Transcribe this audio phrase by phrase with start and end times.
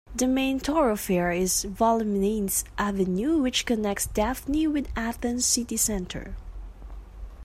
[0.15, 6.33] The main thoroughfare is Vouliagmenis Avenue, which connects Dafni with Athens city centre.